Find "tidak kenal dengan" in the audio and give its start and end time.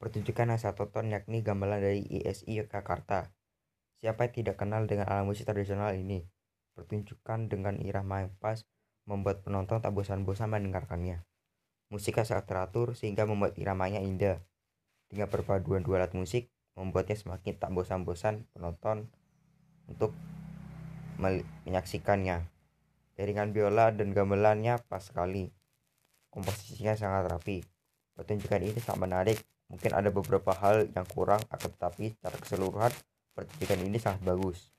4.32-5.04